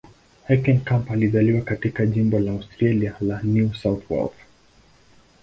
[0.47, 4.37] Heckenkamp alizaliwa katika jimbo la Australia la New South Wales.